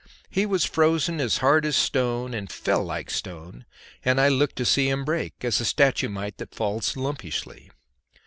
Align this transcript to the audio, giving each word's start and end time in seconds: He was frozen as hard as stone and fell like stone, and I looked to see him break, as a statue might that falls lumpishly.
He 0.31 0.47
was 0.47 0.65
frozen 0.65 1.21
as 1.21 1.37
hard 1.45 1.63
as 1.63 1.75
stone 1.75 2.33
and 2.33 2.51
fell 2.51 2.83
like 2.83 3.11
stone, 3.11 3.65
and 4.03 4.19
I 4.19 4.29
looked 4.29 4.55
to 4.55 4.65
see 4.65 4.89
him 4.89 5.05
break, 5.05 5.35
as 5.45 5.61
a 5.61 5.65
statue 5.65 6.09
might 6.09 6.37
that 6.39 6.55
falls 6.55 6.97
lumpishly. 6.97 7.69